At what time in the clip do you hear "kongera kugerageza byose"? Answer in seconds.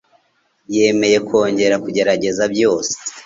1.27-2.93